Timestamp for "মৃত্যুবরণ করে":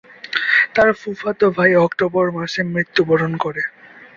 2.73-3.61